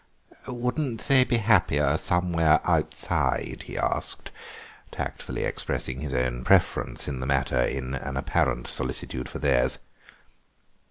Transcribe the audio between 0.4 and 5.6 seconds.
"Wouldn't they be happier somewhere outside?" he asked, tactfully